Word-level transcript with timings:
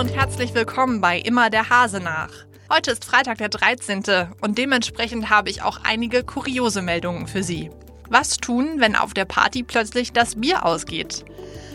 und 0.00 0.16
herzlich 0.16 0.54
willkommen 0.54 1.02
bei 1.02 1.18
Immer 1.18 1.50
der 1.50 1.68
Hase 1.68 2.00
nach. 2.00 2.30
Heute 2.72 2.92
ist 2.92 3.04
Freitag 3.04 3.36
der 3.36 3.50
13. 3.50 4.02
und 4.40 4.56
dementsprechend 4.56 5.28
habe 5.28 5.50
ich 5.50 5.60
auch 5.60 5.80
einige 5.84 6.24
kuriose 6.24 6.80
Meldungen 6.80 7.26
für 7.26 7.42
Sie. 7.42 7.68
Was 8.08 8.38
tun, 8.38 8.76
wenn 8.78 8.96
auf 8.96 9.12
der 9.12 9.26
Party 9.26 9.62
plötzlich 9.62 10.14
das 10.14 10.36
Bier 10.36 10.64
ausgeht? 10.64 11.26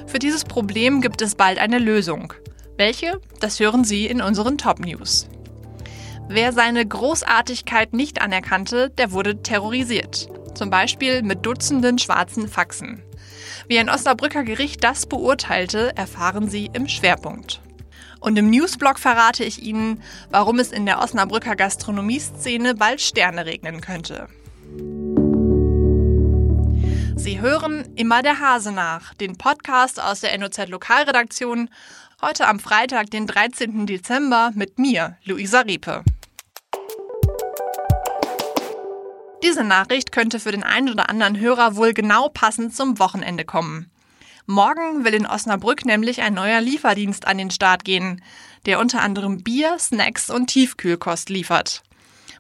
Für 0.07 0.18
dieses 0.18 0.43
Problem 0.43 1.02
gibt 1.02 1.21
es 1.21 1.36
bald 1.36 1.59
eine 1.59 1.77
Lösung. 1.77 2.34
Welche? 2.77 3.21
Das 3.41 3.59
hören 3.59 3.84
Sie 3.84 4.07
in 4.07 4.23
unseren 4.23 4.57
Top 4.57 4.80
News. 4.80 5.28
Wer 6.28 6.52
seine 6.52 6.84
Großartigkeit 6.84 7.94
nicht 7.94 8.23
anerkannte, 8.23 8.89
der 8.89 9.12
wurde 9.12 9.44
terrorisiert. 9.44 10.30
Zum 10.55 10.71
Beispiel 10.71 11.21
mit 11.21 11.46
Dutzenden 11.46 12.00
schwarzen 12.00 12.48
Faxen. 12.48 13.04
Wie 13.68 13.78
ein 13.78 13.89
Osnabrücker 13.89 14.44
Gericht 14.44 14.84
das 14.84 15.05
beurteilte, 15.05 15.95
erfahren 15.95 16.49
Sie 16.49 16.71
im 16.73 16.88
Schwerpunkt. 16.88 17.62
Und 18.20 18.38
im 18.38 18.50
Newsblog 18.50 19.00
verrate 19.00 19.44
ich 19.44 19.62
Ihnen, 19.62 20.02
warum 20.30 20.60
es 20.60 20.72
in 20.72 20.86
der 20.86 21.00
Osnabrücker 21.00 21.55
Gastronomieszene 21.55 22.76
bald 22.76 23.02
Sterne 23.02 23.46
regnen 23.46 23.82
könnte. 23.82 24.28
Sie 27.16 27.41
hören 27.41 27.88
immer 27.96 28.22
der 28.22 28.40
Hase 28.40 28.72
nach, 28.72 29.14
den 29.16 29.38
Podcast 29.38 30.02
aus 30.02 30.22
der 30.22 30.38
NOZ 30.38 30.68
Lokalredaktion, 30.68 31.70
heute 32.22 32.48
am 32.48 32.60
Freitag, 32.60 33.10
den 33.10 33.26
13. 33.26 33.88
Dezember, 33.88 34.52
mit 34.54 34.77
mir, 34.77 35.18
Luisa 35.24 35.62
Riepe. 35.62 36.04
Diese 39.44 39.63
Nachricht 39.63 40.12
könnte 40.12 40.40
für 40.40 40.52
den 40.52 40.63
einen 40.63 40.90
oder 40.90 41.10
anderen 41.10 41.40
Hörer 41.40 41.76
wohl 41.76 41.94
genau 41.94 42.30
passend 42.30 42.76
zum 42.76 43.00
Wochenende 43.00 43.46
kommen. 43.46 43.91
Morgen 44.48 45.04
will 45.04 45.16
in 45.16 45.26
Osnabrück 45.26 45.85
nämlich 45.85 46.22
ein 46.22 46.35
neuer 46.35 46.62
Lieferdienst 46.62 47.26
an 47.26 47.40
den 47.40 47.49
Start 47.49 47.84
gehen, 47.84 48.21
der 48.68 48.79
unter 48.79 49.01
anderem 49.01 49.41
Bier, 49.41 49.77
Snacks 49.79 50.29
und 50.29 50.48
Tiefkühlkost 50.48 51.29
liefert. 51.29 51.82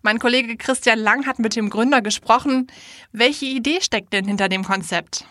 Mein 0.03 0.19
Kollege 0.19 0.55
Christian 0.55 0.99
Lang 0.99 1.25
hat 1.25 1.39
mit 1.39 1.55
dem 1.55 1.71
Gründer 1.71 2.03
gesprochen. 2.03 2.67
Welche 3.11 3.47
Idee 3.47 3.81
steckt 3.81 4.13
denn 4.13 4.25
hinter 4.25 4.49
dem 4.49 4.63
Konzept? 4.63 5.25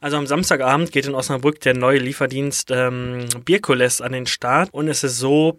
Also 0.00 0.16
am 0.16 0.26
Samstagabend 0.26 0.92
geht 0.92 1.06
in 1.06 1.14
Osnabrück 1.14 1.60
der 1.60 1.74
neue 1.74 1.98
Lieferdienst 1.98 2.70
ähm, 2.70 3.26
Bierkules 3.44 4.00
an 4.00 4.12
den 4.12 4.26
Start 4.26 4.72
und 4.72 4.88
es 4.88 5.04
ist 5.04 5.18
so, 5.18 5.58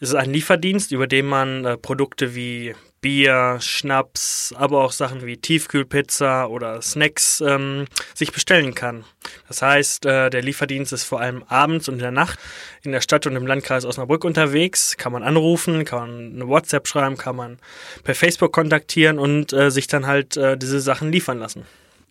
es 0.00 0.08
ist 0.08 0.14
ein 0.16 0.32
Lieferdienst, 0.32 0.90
über 0.90 1.06
den 1.06 1.26
man 1.26 1.64
äh, 1.64 1.76
Produkte 1.76 2.34
wie 2.34 2.74
Bier, 3.00 3.58
Schnaps, 3.60 4.52
aber 4.56 4.82
auch 4.82 4.90
Sachen 4.90 5.24
wie 5.24 5.36
Tiefkühlpizza 5.36 6.46
oder 6.46 6.82
Snacks 6.82 7.40
ähm, 7.40 7.84
sich 8.12 8.32
bestellen 8.32 8.74
kann. 8.74 9.04
Das 9.46 9.62
heißt, 9.62 10.04
äh, 10.06 10.30
der 10.30 10.42
Lieferdienst 10.42 10.92
ist 10.92 11.04
vor 11.04 11.20
allem 11.20 11.44
abends 11.44 11.88
und 11.88 11.94
in 11.94 12.00
der 12.00 12.10
Nacht 12.10 12.40
in 12.82 12.90
der 12.90 13.00
Stadt 13.00 13.24
und 13.28 13.36
im 13.36 13.46
Landkreis 13.46 13.84
Osnabrück 13.84 14.24
unterwegs. 14.24 14.96
Kann 14.96 15.12
man 15.12 15.22
anrufen, 15.22 15.84
kann 15.84 16.00
man 16.00 16.34
eine 16.34 16.48
WhatsApp 16.48 16.88
schreiben, 16.88 17.16
kann 17.16 17.36
man 17.36 17.58
per 18.02 18.16
Facebook 18.16 18.52
kontaktieren 18.52 19.20
und 19.20 19.52
äh, 19.52 19.70
sich 19.70 19.86
dann 19.86 20.08
halt 20.08 20.36
äh, 20.36 20.56
diese 20.56 20.80
Sachen 20.80 21.12
liefern 21.12 21.38
lassen. 21.38 21.66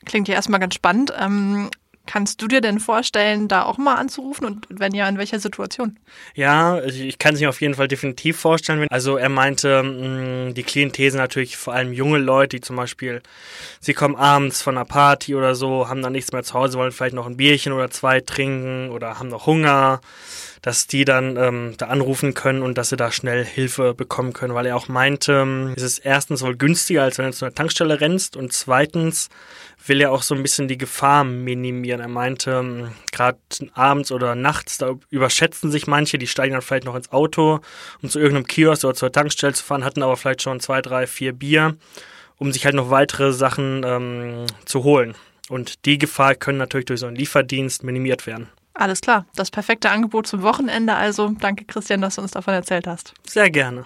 Klingt 0.06 0.28
ja 0.28 0.36
erstmal 0.36 0.60
ganz 0.60 0.76
spannend. 0.76 1.14
Ähm, 1.20 1.70
Kannst 2.06 2.42
du 2.42 2.48
dir 2.48 2.62
denn 2.62 2.80
vorstellen, 2.80 3.48
da 3.48 3.64
auch 3.64 3.78
mal 3.78 3.96
anzurufen 3.96 4.46
und 4.46 4.68
wenn 4.70 4.94
ja, 4.94 5.10
in 5.10 5.18
welcher 5.18 5.40
Situation? 5.40 5.98
Ja, 6.36 6.84
ich 6.84 7.18
kann 7.18 7.34
es 7.34 7.40
mir 7.40 7.50
auf 7.50 7.62
jeden 7.62 7.74
Fall 7.74 7.88
definitiv 7.88 8.38
vorstellen. 8.40 8.88
Also 8.92 9.18
er 9.18 9.30
meinte, 9.30 9.82
mm, 9.82 10.54
die 10.54 10.64
Klientel 10.64 11.12
natürlich 11.14 11.58
vor 11.58 11.74
allem 11.74 11.94
junge 11.94 12.20
Leute, 12.20 12.58
die 12.58 12.62
zum 12.62 12.76
Beispiel, 12.76 13.22
sie 13.80 13.94
kommen 13.94 14.16
abends 14.16 14.62
von 14.62 14.78
einer 14.78 14.86
Party 14.86 15.36
oder 15.36 15.56
so, 15.56 15.90
haben 15.90 16.02
dann 16.02 16.14
nichts 16.14 16.32
mehr 16.32 16.44
zu 16.44 16.54
Hause, 16.54 16.78
wollen 16.78 16.92
vielleicht 16.92 17.16
noch 17.16 17.26
ein 17.26 17.38
Bierchen 17.38 17.74
oder 17.74 17.90
zwei 17.90 18.22
trinken 18.22 18.92
oder 18.92 19.18
haben 19.18 19.30
noch 19.30 19.48
Hunger 19.48 20.02
dass 20.66 20.88
die 20.88 21.06
dann 21.06 21.38
ähm, 21.38 21.76
da 21.78 21.90
anrufen 21.90 22.34
können 22.34 22.64
und 22.64 22.80
dass 22.80 22.90
sie 22.90 22.98
da 22.98 23.12
schnell 23.12 23.46
Hilfe 23.46 23.94
bekommen 23.94 24.34
können, 24.34 24.56
weil 24.56 24.66
er 24.66 24.76
auch 24.76 24.88
meinte, 24.88 25.34
ähm, 25.34 25.74
es 25.76 25.84
ist 25.84 26.00
erstens 26.00 26.42
wohl 26.42 26.56
günstiger, 26.58 27.04
als 27.04 27.20
wenn 27.20 27.28
du 27.28 27.34
zu 27.34 27.46
einer 27.46 27.54
Tankstelle 27.54 28.02
rennst 28.02 28.36
und 28.36 28.52
zweitens 28.52 29.30
will 29.86 30.02
er 30.02 30.12
auch 30.12 30.24
so 30.24 30.34
ein 30.34 30.42
bisschen 30.42 30.68
die 30.68 30.80
Gefahr 30.80 31.24
minimieren. 31.24 32.02
Er 32.02 32.08
meinte, 32.08 32.50
ähm, 32.50 32.88
gerade 33.12 33.38
abends 33.76 34.12
oder 34.12 34.34
nachts, 34.34 34.80
da 34.80 34.96
überschätzen 35.12 35.70
sich 35.70 35.86
manche, 35.86 36.18
die 36.18 36.26
steigen 36.26 36.54
dann 36.54 36.64
vielleicht 36.64 36.86
noch 36.86 36.96
ins 36.96 37.12
Auto, 37.12 37.60
um 38.02 38.10
zu 38.10 38.18
irgendeinem 38.18 38.48
Kiosk 38.48 38.86
oder 38.86 38.96
zur 38.96 39.12
Tankstelle 39.12 39.54
zu 39.54 39.64
fahren, 39.64 39.86
hatten 39.86 40.02
aber 40.02 40.18
vielleicht 40.18 40.42
schon 40.42 40.60
zwei, 40.62 40.82
drei, 40.82 41.06
vier 41.06 41.34
Bier, 41.34 41.76
um 42.38 42.52
sich 42.52 42.66
halt 42.66 42.74
noch 42.74 42.90
weitere 42.90 43.34
Sachen 43.34 43.84
ähm, 43.86 44.48
zu 44.66 44.84
holen. 44.84 45.14
Und 45.48 45.86
die 45.86 46.00
Gefahr 46.00 46.34
können 46.34 46.58
natürlich 46.58 46.88
durch 46.88 47.02
so 47.02 47.06
einen 47.06 47.18
Lieferdienst 47.18 47.84
minimiert 47.84 48.26
werden. 48.26 48.50
Alles 48.76 49.00
klar, 49.00 49.26
das 49.36 49.52
perfekte 49.52 49.90
Angebot 49.90 50.28
zum 50.28 50.42
Wochenende. 50.42 50.94
Also 50.94 51.30
danke, 51.30 51.64
Christian, 51.64 52.02
dass 52.02 52.16
du 52.16 52.22
uns 52.22 52.32
davon 52.32 52.54
erzählt 52.54 52.88
hast. 52.88 53.14
Sehr 53.26 53.50
gerne. 53.50 53.86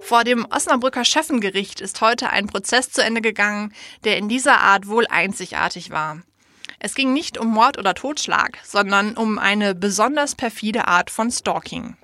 Vor 0.00 0.24
dem 0.24 0.46
Osnabrücker 0.50 1.04
Schöffengericht 1.04 1.82
ist 1.82 2.00
heute 2.00 2.30
ein 2.30 2.46
Prozess 2.46 2.90
zu 2.90 3.04
Ende 3.04 3.20
gegangen, 3.20 3.74
der 4.04 4.16
in 4.16 4.30
dieser 4.30 4.62
Art 4.62 4.88
wohl 4.88 5.06
einzigartig 5.06 5.90
war. 5.90 6.22
Es 6.78 6.94
ging 6.94 7.12
nicht 7.12 7.36
um 7.36 7.48
Mord 7.48 7.76
oder 7.76 7.92
Totschlag, 7.92 8.56
sondern 8.64 9.14
um 9.14 9.38
eine 9.38 9.74
besonders 9.74 10.34
perfide 10.34 10.88
Art 10.88 11.10
von 11.10 11.30
Stalking. 11.30 11.98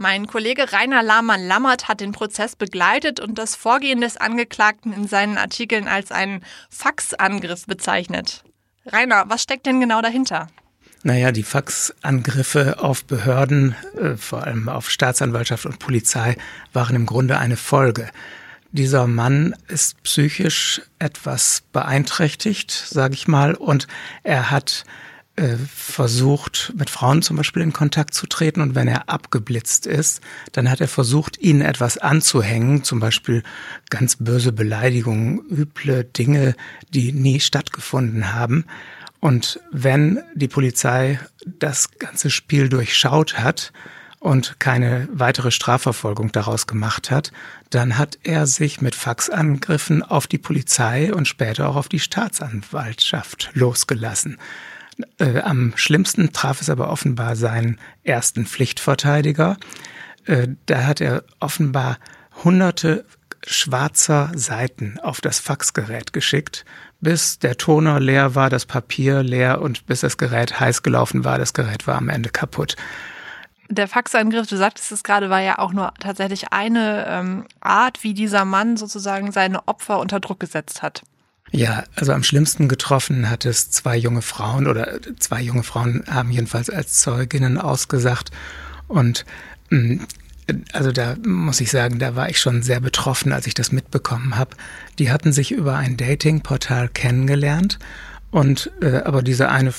Mein 0.00 0.28
Kollege 0.28 0.72
Rainer 0.72 1.02
Lahmann-Lammert 1.02 1.88
hat 1.88 2.00
den 2.00 2.12
Prozess 2.12 2.54
begleitet 2.54 3.18
und 3.18 3.36
das 3.36 3.56
Vorgehen 3.56 4.00
des 4.00 4.16
Angeklagten 4.16 4.92
in 4.92 5.08
seinen 5.08 5.36
Artikeln 5.36 5.88
als 5.88 6.12
einen 6.12 6.44
Faxangriff 6.70 7.66
bezeichnet. 7.66 8.44
Rainer, 8.86 9.24
was 9.26 9.42
steckt 9.42 9.66
denn 9.66 9.80
genau 9.80 10.00
dahinter? 10.00 10.46
Naja, 11.02 11.32
die 11.32 11.42
Faxangriffe 11.42 12.78
auf 12.78 13.06
Behörden, 13.06 13.74
äh, 14.00 14.16
vor 14.16 14.44
allem 14.44 14.68
auf 14.68 14.88
Staatsanwaltschaft 14.88 15.66
und 15.66 15.80
Polizei, 15.80 16.36
waren 16.72 16.94
im 16.94 17.04
Grunde 17.04 17.38
eine 17.38 17.56
Folge. 17.56 18.08
Dieser 18.70 19.08
Mann 19.08 19.56
ist 19.66 20.00
psychisch 20.04 20.80
etwas 21.00 21.64
beeinträchtigt, 21.72 22.70
sage 22.70 23.14
ich 23.14 23.26
mal, 23.26 23.54
und 23.54 23.88
er 24.22 24.52
hat 24.52 24.84
versucht, 25.74 26.72
mit 26.76 26.90
Frauen 26.90 27.22
zum 27.22 27.36
Beispiel 27.36 27.62
in 27.62 27.72
Kontakt 27.72 28.14
zu 28.14 28.26
treten 28.26 28.60
und 28.60 28.74
wenn 28.74 28.88
er 28.88 29.08
abgeblitzt 29.08 29.86
ist, 29.86 30.20
dann 30.52 30.70
hat 30.70 30.80
er 30.80 30.88
versucht, 30.88 31.38
ihnen 31.38 31.60
etwas 31.60 31.98
anzuhängen, 31.98 32.84
zum 32.84 33.00
Beispiel 33.00 33.42
ganz 33.90 34.16
böse 34.16 34.52
Beleidigungen, 34.52 35.40
üble 35.50 36.04
Dinge, 36.04 36.54
die 36.92 37.12
nie 37.12 37.40
stattgefunden 37.40 38.32
haben. 38.32 38.64
Und 39.20 39.60
wenn 39.72 40.20
die 40.34 40.48
Polizei 40.48 41.20
das 41.46 41.90
ganze 41.98 42.30
Spiel 42.30 42.68
durchschaut 42.68 43.38
hat 43.38 43.72
und 44.20 44.60
keine 44.60 45.08
weitere 45.12 45.50
Strafverfolgung 45.50 46.32
daraus 46.32 46.66
gemacht 46.66 47.10
hat, 47.10 47.32
dann 47.70 47.98
hat 47.98 48.18
er 48.22 48.46
sich 48.46 48.80
mit 48.80 48.94
Faxangriffen 48.94 50.02
auf 50.02 50.26
die 50.26 50.38
Polizei 50.38 51.12
und 51.12 51.28
später 51.28 51.68
auch 51.68 51.76
auf 51.76 51.88
die 51.88 52.00
Staatsanwaltschaft 52.00 53.50
losgelassen. 53.54 54.38
Äh, 55.18 55.40
am 55.40 55.72
schlimmsten 55.76 56.32
traf 56.32 56.60
es 56.60 56.70
aber 56.70 56.90
offenbar 56.90 57.36
seinen 57.36 57.78
ersten 58.02 58.46
Pflichtverteidiger. 58.46 59.56
Äh, 60.26 60.48
da 60.66 60.84
hat 60.84 61.00
er 61.00 61.24
offenbar 61.40 61.98
hunderte 62.44 63.04
schwarzer 63.46 64.32
Seiten 64.34 64.98
auf 65.00 65.20
das 65.20 65.38
Faxgerät 65.38 66.12
geschickt, 66.12 66.64
bis 67.00 67.38
der 67.38 67.56
Toner 67.56 68.00
leer 68.00 68.34
war, 68.34 68.50
das 68.50 68.66
Papier 68.66 69.22
leer 69.22 69.60
und 69.62 69.86
bis 69.86 70.00
das 70.00 70.16
Gerät 70.18 70.58
heiß 70.58 70.82
gelaufen 70.82 71.24
war. 71.24 71.38
Das 71.38 71.54
Gerät 71.54 71.86
war 71.86 71.96
am 71.96 72.08
Ende 72.08 72.30
kaputt. 72.30 72.76
Der 73.70 73.86
Faxangriff, 73.86 74.46
du 74.46 74.56
sagtest 74.56 74.92
es 74.92 75.04
gerade, 75.04 75.30
war 75.30 75.40
ja 75.40 75.58
auch 75.58 75.72
nur 75.72 75.92
tatsächlich 76.00 76.52
eine 76.52 77.06
ähm, 77.06 77.44
Art, 77.60 78.02
wie 78.02 78.14
dieser 78.14 78.44
Mann 78.44 78.76
sozusagen 78.76 79.30
seine 79.30 79.68
Opfer 79.68 80.00
unter 80.00 80.20
Druck 80.20 80.40
gesetzt 80.40 80.82
hat. 80.82 81.02
Ja, 81.50 81.84
also 81.94 82.12
am 82.12 82.22
schlimmsten 82.22 82.68
getroffen 82.68 83.30
hat 83.30 83.46
es 83.46 83.70
zwei 83.70 83.96
junge 83.96 84.22
Frauen 84.22 84.66
oder 84.66 85.00
zwei 85.18 85.40
junge 85.40 85.62
Frauen 85.62 86.04
haben 86.08 86.30
jedenfalls 86.30 86.68
als 86.68 87.00
Zeuginnen 87.00 87.58
ausgesagt 87.58 88.30
und 88.86 89.24
mm, 89.70 90.00
also 90.72 90.92
da 90.92 91.16
muss 91.26 91.60
ich 91.60 91.70
sagen, 91.70 91.98
da 91.98 92.16
war 92.16 92.30
ich 92.30 92.40
schon 92.40 92.62
sehr 92.62 92.80
betroffen, 92.80 93.32
als 93.32 93.46
ich 93.46 93.54
das 93.54 93.70
mitbekommen 93.70 94.36
habe. 94.36 94.56
Die 94.98 95.10
hatten 95.10 95.32
sich 95.32 95.52
über 95.52 95.76
ein 95.76 95.98
Datingportal 95.98 96.88
kennengelernt 96.88 97.78
und 98.30 98.70
äh, 98.80 99.02
aber 99.04 99.22
diese 99.22 99.50
eine, 99.50 99.72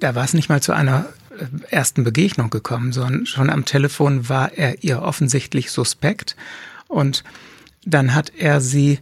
da 0.00 0.14
war 0.14 0.24
es 0.24 0.34
nicht 0.34 0.48
mal 0.48 0.60
zu 0.60 0.72
einer 0.72 1.06
äh, 1.30 1.46
ersten 1.70 2.04
Begegnung 2.04 2.50
gekommen, 2.50 2.92
sondern 2.92 3.26
schon 3.26 3.50
am 3.50 3.64
Telefon 3.64 4.28
war 4.28 4.52
er 4.52 4.82
ihr 4.82 5.02
offensichtlich 5.02 5.70
suspekt 5.70 6.36
und 6.88 7.24
dann 7.84 8.14
hat 8.14 8.32
er 8.36 8.60
sie 8.60 8.98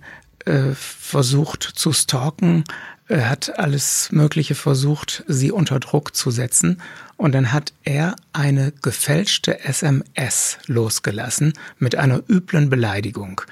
äh, 0.47 0.75
versucht 0.75 1.63
zu 1.63 1.93
stalken, 1.93 2.65
er 3.09 3.31
hat 3.31 3.59
alles 3.59 4.11
Mögliche 4.11 4.57
versucht, 4.57 5.23
sie 5.29 5.53
unter 5.53 5.79
Druck 5.79 6.17
zu 6.17 6.33
setzen. 6.33 6.83
Und 7.17 7.33
dann 7.33 7.53
hat 7.53 7.73
er 7.85 8.17
eine 8.33 8.73
gefälschte 8.83 9.61
SMS 9.61 10.59
losgelassen 10.67 11.53
mit 11.79 11.95
einer 11.95 12.23
üblen 12.29 12.69
Beleidigung. 12.69 13.43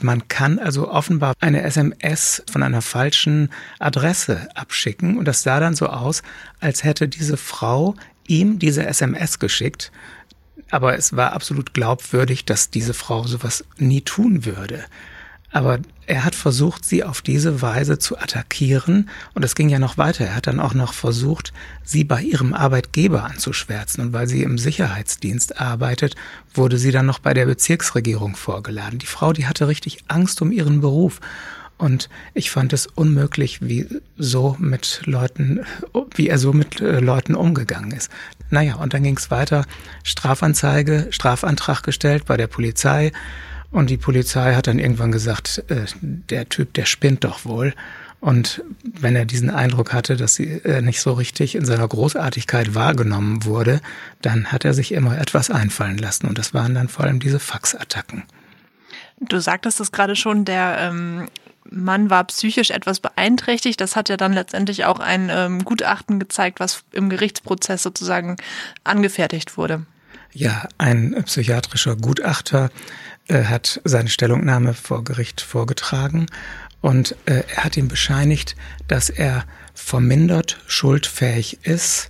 Man 0.00 0.28
kann 0.28 0.58
also 0.58 0.90
offenbar 0.90 1.34
eine 1.40 1.62
SMS 1.62 2.42
von 2.50 2.62
einer 2.62 2.82
falschen 2.82 3.50
Adresse 3.78 4.48
abschicken 4.54 5.18
und 5.18 5.26
das 5.26 5.42
sah 5.42 5.60
dann 5.60 5.74
so 5.74 5.88
aus, 5.88 6.22
als 6.60 6.84
hätte 6.84 7.08
diese 7.08 7.36
Frau 7.36 7.96
ihm 8.26 8.58
diese 8.58 8.86
SMS 8.86 9.40
geschickt. 9.40 9.90
Aber 10.70 10.96
es 10.96 11.16
war 11.16 11.32
absolut 11.32 11.74
glaubwürdig, 11.74 12.44
dass 12.44 12.70
diese 12.70 12.94
Frau 12.94 13.26
sowas 13.26 13.64
nie 13.76 14.02
tun 14.02 14.44
würde. 14.44 14.84
Aber 15.52 15.80
er 16.06 16.24
hat 16.24 16.34
versucht, 16.34 16.84
sie 16.84 17.04
auf 17.04 17.22
diese 17.22 17.60
Weise 17.60 17.98
zu 17.98 18.18
attackieren. 18.18 19.08
Und 19.34 19.44
es 19.44 19.54
ging 19.54 19.68
ja 19.68 19.78
noch 19.78 19.98
weiter. 19.98 20.24
Er 20.24 20.36
hat 20.36 20.46
dann 20.46 20.60
auch 20.60 20.74
noch 20.74 20.92
versucht, 20.92 21.52
sie 21.84 22.04
bei 22.04 22.22
ihrem 22.22 22.54
Arbeitgeber 22.54 23.24
anzuschwärzen. 23.24 24.04
Und 24.04 24.12
weil 24.12 24.28
sie 24.28 24.42
im 24.42 24.58
Sicherheitsdienst 24.58 25.60
arbeitet, 25.60 26.14
wurde 26.54 26.78
sie 26.78 26.92
dann 26.92 27.06
noch 27.06 27.18
bei 27.18 27.34
der 27.34 27.46
Bezirksregierung 27.46 28.36
vorgeladen. 28.36 28.98
Die 28.98 29.06
Frau, 29.06 29.32
die 29.32 29.46
hatte 29.46 29.68
richtig 29.68 30.04
Angst 30.08 30.40
um 30.40 30.52
ihren 30.52 30.80
Beruf. 30.80 31.20
Und 31.78 32.10
ich 32.34 32.50
fand 32.50 32.72
es 32.72 32.86
unmöglich, 32.86 33.62
wie 33.62 33.88
so 34.18 34.54
mit 34.58 35.00
Leuten, 35.06 35.60
wie 36.14 36.28
er 36.28 36.38
so 36.38 36.52
mit 36.52 36.80
äh, 36.80 37.00
Leuten 37.00 37.34
umgegangen 37.34 37.92
ist. 37.92 38.10
Naja, 38.50 38.74
und 38.74 38.92
dann 38.92 39.02
ging 39.02 39.16
es 39.16 39.30
weiter. 39.30 39.64
Strafanzeige, 40.04 41.06
Strafantrag 41.10 41.82
gestellt 41.82 42.26
bei 42.26 42.36
der 42.36 42.48
Polizei. 42.48 43.12
Und 43.70 43.90
die 43.90 43.96
Polizei 43.96 44.54
hat 44.54 44.66
dann 44.66 44.78
irgendwann 44.78 45.12
gesagt, 45.12 45.64
äh, 45.68 45.86
der 46.00 46.48
Typ, 46.48 46.74
der 46.74 46.86
spinnt 46.86 47.24
doch 47.24 47.44
wohl. 47.44 47.74
Und 48.20 48.62
wenn 48.82 49.16
er 49.16 49.24
diesen 49.24 49.48
Eindruck 49.48 49.94
hatte, 49.94 50.16
dass 50.16 50.34
sie 50.34 50.48
äh, 50.64 50.82
nicht 50.82 51.00
so 51.00 51.12
richtig 51.12 51.54
in 51.54 51.64
seiner 51.64 51.88
Großartigkeit 51.88 52.74
wahrgenommen 52.74 53.44
wurde, 53.44 53.80
dann 54.20 54.52
hat 54.52 54.64
er 54.64 54.74
sich 54.74 54.92
immer 54.92 55.18
etwas 55.18 55.50
einfallen 55.50 55.96
lassen. 55.96 56.26
Und 56.26 56.36
das 56.36 56.52
waren 56.52 56.74
dann 56.74 56.88
vor 56.88 57.06
allem 57.06 57.20
diese 57.20 57.40
Faxattacken. 57.40 58.24
Du 59.20 59.38
sagtest 59.38 59.80
es 59.80 59.92
gerade 59.92 60.16
schon, 60.16 60.44
der 60.44 60.78
ähm, 60.80 61.28
Mann 61.70 62.10
war 62.10 62.24
psychisch 62.24 62.70
etwas 62.70 63.00
beeinträchtigt. 63.00 63.80
Das 63.80 63.96
hat 63.96 64.08
ja 64.10 64.16
dann 64.16 64.32
letztendlich 64.34 64.84
auch 64.84 64.98
ein 64.98 65.30
ähm, 65.32 65.64
Gutachten 65.64 66.18
gezeigt, 66.18 66.60
was 66.60 66.84
im 66.92 67.08
Gerichtsprozess 67.08 67.82
sozusagen 67.82 68.36
angefertigt 68.84 69.56
wurde. 69.56 69.86
Ja, 70.32 70.68
ein 70.78 71.22
psychiatrischer 71.24 71.96
Gutachter 71.96 72.70
äh, 73.30 73.44
hat 73.44 73.80
seine 73.84 74.08
Stellungnahme 74.08 74.74
vor 74.74 75.04
Gericht 75.04 75.40
vorgetragen 75.40 76.26
und 76.80 77.14
äh, 77.26 77.42
er 77.54 77.64
hat 77.64 77.76
ihm 77.76 77.88
bescheinigt, 77.88 78.56
dass 78.88 79.08
er 79.08 79.44
vermindert 79.72 80.58
schuldfähig 80.66 81.58
ist, 81.62 82.08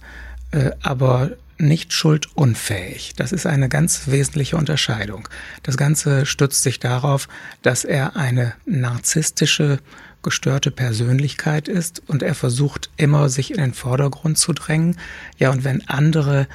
äh, 0.53 0.71
aber 0.81 1.33
nicht 1.59 1.93
schuldunfähig. 1.93 3.13
Das 3.17 3.33
ist 3.33 3.45
eine 3.45 3.69
ganz 3.69 4.09
wesentliche 4.09 4.57
Unterscheidung. 4.57 5.29
Das 5.63 5.77
Ganze 5.77 6.25
stützt 6.25 6.63
sich 6.63 6.81
darauf, 6.81 7.29
dass 7.61 7.85
er 7.85 8.17
eine 8.17 8.55
narzisstische, 8.65 9.79
gestörte 10.23 10.71
Persönlichkeit 10.71 11.69
ist 11.69 12.03
und 12.07 12.23
er 12.23 12.35
versucht 12.35 12.91
immer, 12.97 13.29
sich 13.29 13.51
in 13.51 13.59
den 13.59 13.75
Vordergrund 13.75 14.39
zu 14.39 14.55
drängen. 14.55 14.97
Ja, 15.39 15.51
und 15.51 15.65
wenn 15.65 15.87
andere 15.87 16.47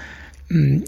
mh, 0.49 0.57
hm, 0.57 0.83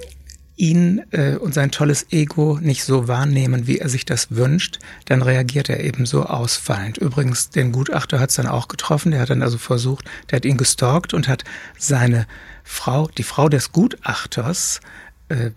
ihn 0.57 1.03
äh, 1.11 1.35
und 1.35 1.53
sein 1.53 1.71
tolles 1.71 2.07
Ego 2.11 2.59
nicht 2.61 2.83
so 2.83 3.07
wahrnehmen, 3.07 3.67
wie 3.67 3.77
er 3.77 3.89
sich 3.89 4.05
das 4.05 4.31
wünscht, 4.31 4.79
dann 5.05 5.21
reagiert 5.21 5.69
er 5.69 5.79
eben 5.79 6.05
so 6.05 6.23
ausfallend. 6.23 6.97
Übrigens, 6.97 7.49
den 7.49 7.71
Gutachter 7.71 8.19
hat 8.19 8.31
es 8.31 8.35
dann 8.35 8.47
auch 8.47 8.67
getroffen, 8.67 9.11
der 9.11 9.21
hat 9.21 9.29
dann 9.29 9.43
also 9.43 9.57
versucht, 9.57 10.05
der 10.29 10.37
hat 10.37 10.45
ihn 10.45 10.57
gestalkt 10.57 11.13
und 11.13 11.27
hat 11.27 11.43
seine 11.77 12.27
Frau, 12.63 13.07
die 13.07 13.23
Frau 13.23 13.47
des 13.47 13.71
Gutachters, 13.71 14.81
äh, 15.29 15.51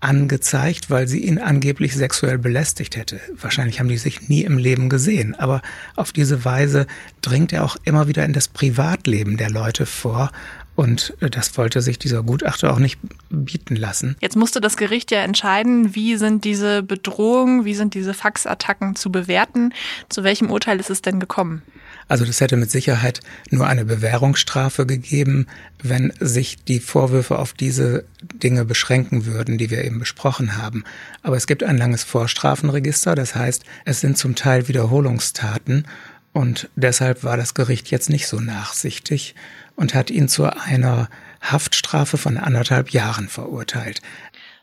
angezeigt, 0.00 0.90
weil 0.90 1.08
sie 1.08 1.24
ihn 1.24 1.38
angeblich 1.38 1.94
sexuell 1.94 2.38
belästigt 2.38 2.96
hätte. 2.96 3.20
Wahrscheinlich 3.34 3.80
haben 3.80 3.88
die 3.88 3.98
sich 3.98 4.28
nie 4.28 4.42
im 4.42 4.56
Leben 4.56 4.88
gesehen, 4.88 5.34
aber 5.34 5.60
auf 5.96 6.12
diese 6.12 6.44
Weise 6.44 6.86
dringt 7.20 7.52
er 7.52 7.64
auch 7.64 7.76
immer 7.82 8.06
wieder 8.06 8.24
in 8.24 8.32
das 8.32 8.46
Privatleben 8.46 9.36
der 9.36 9.50
Leute 9.50 9.86
vor 9.86 10.30
und 10.78 11.12
äh, 11.18 11.28
das 11.28 11.58
wollte 11.58 11.82
sich 11.82 11.98
dieser 11.98 12.22
Gutachter 12.22 12.72
auch 12.72 12.78
nicht 12.78 13.00
bieten 13.30 13.74
lassen. 13.74 14.16
Jetzt 14.20 14.36
musste 14.36 14.60
das 14.60 14.76
Gericht 14.76 15.10
ja 15.10 15.18
entscheiden, 15.18 15.96
wie 15.96 16.16
sind 16.16 16.44
diese 16.44 16.84
Bedrohungen, 16.84 17.64
wie 17.64 17.74
sind 17.74 17.94
diese 17.94 18.14
Faxattacken 18.14 18.94
zu 18.94 19.10
bewerten. 19.10 19.74
Zu 20.08 20.22
welchem 20.22 20.52
Urteil 20.52 20.78
ist 20.78 20.88
es 20.88 21.02
denn 21.02 21.18
gekommen? 21.18 21.62
Also 22.06 22.24
das 22.24 22.40
hätte 22.40 22.56
mit 22.56 22.70
Sicherheit 22.70 23.20
nur 23.50 23.66
eine 23.66 23.84
Bewährungsstrafe 23.84 24.86
gegeben, 24.86 25.48
wenn 25.82 26.12
sich 26.20 26.64
die 26.64 26.78
Vorwürfe 26.78 27.40
auf 27.40 27.54
diese 27.54 28.04
Dinge 28.22 28.64
beschränken 28.64 29.26
würden, 29.26 29.58
die 29.58 29.70
wir 29.70 29.84
eben 29.84 29.98
besprochen 29.98 30.56
haben. 30.56 30.84
Aber 31.22 31.36
es 31.36 31.48
gibt 31.48 31.64
ein 31.64 31.76
langes 31.76 32.04
Vorstrafenregister, 32.04 33.16
das 33.16 33.34
heißt, 33.34 33.64
es 33.84 34.00
sind 34.00 34.16
zum 34.16 34.36
Teil 34.36 34.68
Wiederholungstaten 34.68 35.86
und 36.32 36.68
deshalb 36.76 37.24
war 37.24 37.36
das 37.36 37.54
Gericht 37.54 37.90
jetzt 37.90 38.10
nicht 38.10 38.26
so 38.26 38.40
nachsichtig 38.40 39.34
und 39.76 39.94
hat 39.94 40.10
ihn 40.10 40.28
zu 40.28 40.44
einer 40.44 41.08
Haftstrafe 41.40 42.18
von 42.18 42.36
anderthalb 42.36 42.90
Jahren 42.90 43.28
verurteilt. 43.28 44.02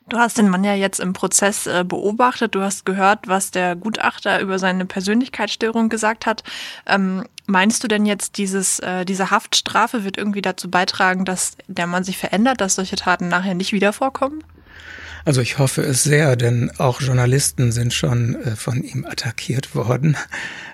Du 0.07 0.17
hast 0.17 0.37
den 0.37 0.49
Mann 0.49 0.63
ja 0.63 0.75
jetzt 0.75 0.99
im 0.99 1.13
Prozess 1.13 1.65
äh, 1.65 1.83
beobachtet. 1.83 2.53
Du 2.53 2.61
hast 2.61 2.85
gehört, 2.85 3.27
was 3.27 3.49
der 3.49 3.75
Gutachter 3.75 4.39
über 4.39 4.59
seine 4.59 4.85
Persönlichkeitsstörung 4.85 5.89
gesagt 5.89 6.27
hat. 6.27 6.43
Ähm, 6.85 7.23
meinst 7.47 7.83
du 7.83 7.87
denn 7.87 8.05
jetzt, 8.05 8.37
dieses, 8.37 8.79
äh, 8.79 9.03
diese 9.03 9.31
Haftstrafe 9.31 10.03
wird 10.03 10.17
irgendwie 10.17 10.43
dazu 10.43 10.69
beitragen, 10.69 11.25
dass 11.25 11.57
der 11.67 11.87
Mann 11.87 12.03
sich 12.03 12.19
verändert, 12.19 12.61
dass 12.61 12.75
solche 12.75 12.97
Taten 12.97 13.29
nachher 13.29 13.55
nicht 13.55 13.73
wieder 13.73 13.93
vorkommen? 13.93 14.43
Also 15.25 15.41
ich 15.41 15.57
hoffe 15.57 15.81
es 15.81 16.03
sehr, 16.03 16.35
denn 16.35 16.71
auch 16.77 17.01
Journalisten 17.01 17.71
sind 17.71 17.93
schon 17.93 18.35
äh, 18.35 18.55
von 18.55 18.83
ihm 18.83 19.05
attackiert 19.05 19.73
worden. 19.73 20.15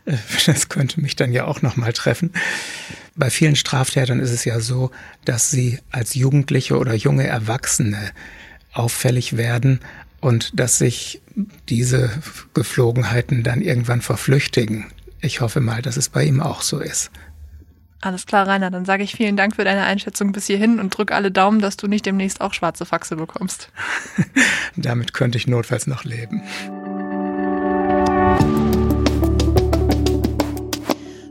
Äh, 0.06 0.18
das 0.45 0.68
könnte 0.68 1.00
mich 1.01 1.15
dann 1.15 1.31
ja 1.31 1.45
auch 1.45 1.62
noch 1.62 1.77
mal 1.77 1.94
treffen. 1.94 2.33
Bei 3.15 3.30
vielen 3.30 3.56
Straftätern 3.56 4.19
ist 4.19 4.31
es 4.31 4.45
ja 4.45 4.59
so, 4.59 4.92
dass 5.25 5.51
sie 5.51 5.80
als 5.92 6.15
Jugendliche 6.15 6.77
oder 6.77 6.94
junge 6.94 7.27
Erwachsene 7.27 8.12
auffällig 8.74 9.38
werden 9.38 9.80
und 10.19 10.59
dass 10.59 10.77
sich 10.77 11.21
diese 11.69 12.09
Geflogenheiten 12.54 13.44
dann 13.44 13.62
irgendwann 13.62 14.01
verflüchtigen. 14.01 14.92
Ich 15.21 15.42
hoffe 15.42 15.62
mal, 15.62 15.81
dass 15.81 15.97
es 15.97 16.09
bei 16.09 16.24
ihm 16.24 16.42
auch 16.42 16.62
so 16.62 16.80
ist. 16.80 17.12
Alles 18.01 18.25
klar, 18.25 18.48
Rainer. 18.48 18.71
Dann 18.71 18.83
sage 18.83 19.03
ich 19.03 19.15
vielen 19.15 19.38
Dank 19.38 19.56
für 19.56 19.63
deine 19.63 19.83
Einschätzung 19.83 20.31
bis 20.31 20.48
hierhin 20.48 20.80
und 20.80 20.89
drück 20.89 21.12
alle 21.12 21.31
Daumen, 21.31 21.62
dass 21.62 21.77
du 21.77 21.88
nicht 21.88 22.06
demnächst 22.06 22.42
auch 22.42 22.53
schwarze 22.53 22.86
Faxe 22.86 23.15
bekommst. 23.15 23.69
Damit 24.75 25.13
könnte 25.13 25.38
ich 25.38 25.45
notfalls 25.45 25.86
noch 25.86 26.03
leben. 26.03 26.42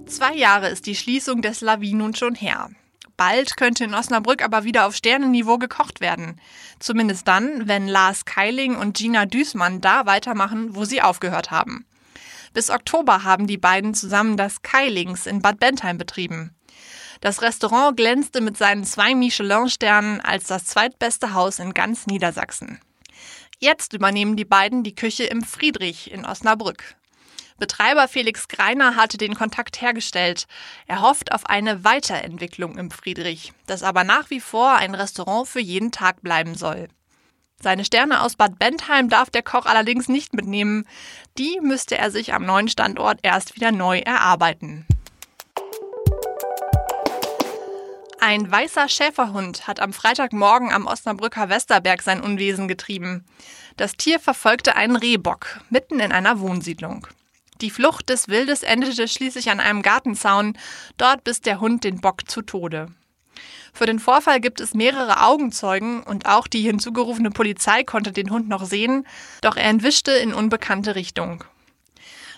Zwei 0.06 0.34
Jahre 0.34 0.68
ist 0.68 0.86
die 0.86 0.94
Schließung 0.94 1.42
des 1.42 1.60
Lavi 1.60 1.92
nun 1.92 2.14
schon 2.14 2.36
her. 2.36 2.70
Bald 3.16 3.56
könnte 3.56 3.84
in 3.84 3.94
Osnabrück 3.94 4.42
aber 4.42 4.64
wieder 4.64 4.86
auf 4.86 4.94
Sternenniveau 4.94 5.58
gekocht 5.58 6.00
werden. 6.00 6.40
Zumindest 6.78 7.26
dann, 7.26 7.66
wenn 7.68 7.88
Lars 7.88 8.24
Keiling 8.24 8.76
und 8.76 8.96
Gina 8.96 9.26
Düßmann 9.26 9.80
da 9.80 10.06
weitermachen, 10.06 10.74
wo 10.74 10.84
sie 10.84 11.02
aufgehört 11.02 11.50
haben. 11.50 11.84
Bis 12.52 12.70
Oktober 12.70 13.22
haben 13.22 13.46
die 13.46 13.58
beiden 13.58 13.94
zusammen 13.94 14.36
das 14.36 14.62
Keilings 14.62 15.26
in 15.26 15.42
Bad 15.42 15.60
Bentheim 15.60 15.98
betrieben. 15.98 16.54
Das 17.20 17.42
Restaurant 17.42 17.96
glänzte 17.96 18.40
mit 18.40 18.56
seinen 18.56 18.84
zwei 18.84 19.14
Michelin-Sternen 19.14 20.20
als 20.20 20.46
das 20.46 20.64
zweitbeste 20.64 21.34
Haus 21.34 21.58
in 21.58 21.74
ganz 21.74 22.06
Niedersachsen. 22.06 22.80
Jetzt 23.58 23.92
übernehmen 23.92 24.36
die 24.36 24.46
beiden 24.46 24.82
die 24.84 24.94
Küche 24.94 25.24
im 25.24 25.42
Friedrich 25.42 26.10
in 26.10 26.24
Osnabrück. 26.24 26.96
Betreiber 27.58 28.08
Felix 28.08 28.48
Greiner 28.48 28.96
hatte 28.96 29.18
den 29.18 29.34
Kontakt 29.34 29.82
hergestellt. 29.82 30.46
Er 30.86 31.02
hofft 31.02 31.32
auf 31.32 31.44
eine 31.44 31.84
Weiterentwicklung 31.84 32.78
im 32.78 32.90
Friedrich, 32.90 33.52
das 33.66 33.82
aber 33.82 34.02
nach 34.02 34.30
wie 34.30 34.40
vor 34.40 34.76
ein 34.76 34.94
Restaurant 34.94 35.46
für 35.46 35.60
jeden 35.60 35.92
Tag 35.92 36.22
bleiben 36.22 36.54
soll. 36.54 36.88
Seine 37.62 37.84
Sterne 37.84 38.22
aus 38.22 38.36
Bad 38.36 38.58
Bentheim 38.58 39.10
darf 39.10 39.28
der 39.28 39.42
Koch 39.42 39.66
allerdings 39.66 40.08
nicht 40.08 40.32
mitnehmen. 40.32 40.86
Die 41.36 41.60
müsste 41.60 41.98
er 41.98 42.10
sich 42.10 42.32
am 42.32 42.46
neuen 42.46 42.68
Standort 42.68 43.18
erst 43.22 43.54
wieder 43.56 43.72
neu 43.72 43.98
erarbeiten. 43.98 44.86
Ein 48.22 48.50
weißer 48.50 48.90
Schäferhund 48.90 49.66
hat 49.66 49.80
am 49.80 49.94
Freitagmorgen 49.94 50.70
am 50.70 50.86
Osnabrücker 50.86 51.48
Westerberg 51.48 52.02
sein 52.02 52.20
Unwesen 52.20 52.68
getrieben. 52.68 53.24
Das 53.78 53.96
Tier 53.96 54.20
verfolgte 54.20 54.76
einen 54.76 54.96
Rehbock 54.96 55.60
mitten 55.70 56.00
in 56.00 56.12
einer 56.12 56.38
Wohnsiedlung. 56.38 57.06
Die 57.62 57.70
Flucht 57.70 58.10
des 58.10 58.28
Wildes 58.28 58.62
endete 58.62 59.08
schließlich 59.08 59.50
an 59.50 59.58
einem 59.58 59.80
Gartenzaun. 59.80 60.58
Dort 60.98 61.24
biss 61.24 61.40
der 61.40 61.60
Hund 61.60 61.82
den 61.82 62.02
Bock 62.02 62.30
zu 62.30 62.42
Tode. 62.42 62.88
Für 63.72 63.86
den 63.86 63.98
Vorfall 63.98 64.40
gibt 64.40 64.60
es 64.60 64.74
mehrere 64.74 65.22
Augenzeugen 65.22 66.02
und 66.02 66.26
auch 66.26 66.46
die 66.46 66.60
hinzugerufene 66.60 67.30
Polizei 67.30 67.84
konnte 67.84 68.12
den 68.12 68.30
Hund 68.30 68.50
noch 68.50 68.66
sehen, 68.66 69.06
doch 69.40 69.56
er 69.56 69.70
entwischte 69.70 70.12
in 70.12 70.34
unbekannte 70.34 70.94
Richtung. 70.94 71.44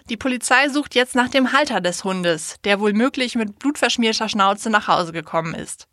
Die 0.08 0.16
Polizei 0.16 0.68
sucht 0.68 0.94
jetzt 0.94 1.14
nach 1.14 1.28
dem 1.28 1.52
Halter 1.52 1.80
des 1.80 2.04
Hundes, 2.04 2.56
der 2.64 2.80
wohl 2.80 2.92
möglich 2.92 3.36
mit 3.36 3.58
blutverschmierter 3.58 4.28
Schnauze 4.28 4.68
nach 4.70 4.88
Hause 4.88 5.12
gekommen 5.12 5.54
ist. 5.54 5.86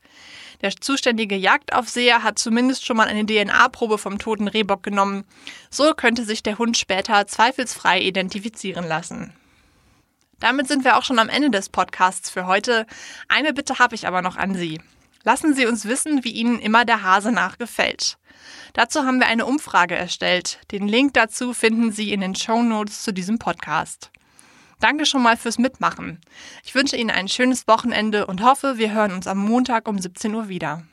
Der 0.61 0.71
zuständige 0.71 1.35
Jagdaufseher 1.35 2.23
hat 2.23 2.37
zumindest 2.37 2.85
schon 2.85 2.97
mal 2.97 3.07
eine 3.07 3.25
DNA-Probe 3.25 3.97
vom 3.97 4.19
toten 4.19 4.47
Rehbock 4.47 4.83
genommen. 4.83 5.23
So 5.69 5.93
könnte 5.93 6.25
sich 6.25 6.43
der 6.43 6.57
Hund 6.57 6.77
später 6.77 7.27
zweifelsfrei 7.27 8.01
identifizieren 8.01 8.85
lassen. 8.85 9.33
Damit 10.39 10.67
sind 10.67 10.83
wir 10.83 10.97
auch 10.97 11.03
schon 11.03 11.19
am 11.19 11.29
Ende 11.29 11.49
des 11.49 11.69
Podcasts 11.69 12.29
für 12.29 12.45
heute. 12.45 12.85
Eine 13.27 13.53
Bitte 13.53 13.79
habe 13.79 13.95
ich 13.95 14.07
aber 14.07 14.21
noch 14.21 14.35
an 14.35 14.55
Sie. 14.55 14.81
Lassen 15.23 15.53
Sie 15.53 15.65
uns 15.65 15.85
wissen, 15.85 16.23
wie 16.23 16.31
Ihnen 16.31 16.59
immer 16.59 16.85
der 16.85 17.03
Hase 17.03 17.31
nachgefällt. 17.31 18.17
Dazu 18.73 19.03
haben 19.03 19.19
wir 19.19 19.27
eine 19.27 19.45
Umfrage 19.45 19.95
erstellt. 19.95 20.59
Den 20.71 20.87
Link 20.87 21.13
dazu 21.13 21.53
finden 21.53 21.91
Sie 21.91 22.13
in 22.13 22.21
den 22.21 22.35
Show 22.35 22.61
Notes 22.61 23.03
zu 23.03 23.11
diesem 23.11 23.37
Podcast. 23.37 24.11
Danke 24.79 25.05
schon 25.05 25.21
mal 25.21 25.35
fürs 25.35 25.57
Mitmachen. 25.57 26.21
Ich 26.63 26.73
wünsche 26.73 26.95
Ihnen 26.95 27.09
ein 27.11 27.27
schönes 27.27 27.67
Wochenende 27.67 28.27
und 28.27 28.41
hoffe, 28.41 28.77
wir 28.77 28.93
hören 28.93 29.11
uns 29.11 29.27
am 29.27 29.39
Montag 29.39 29.87
um 29.89 29.99
17 29.99 30.33
Uhr 30.33 30.47
wieder. 30.47 30.83